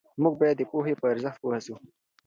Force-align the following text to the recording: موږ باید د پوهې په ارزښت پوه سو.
موږ 0.21 0.33
باید 0.41 0.55
د 0.59 0.63
پوهې 0.71 0.93
په 0.99 1.05
ارزښت 1.11 1.37
پوه 1.43 1.57
سو. 1.65 1.75